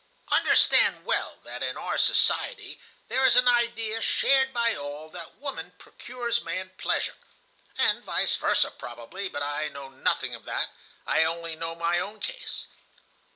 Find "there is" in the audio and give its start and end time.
3.07-3.35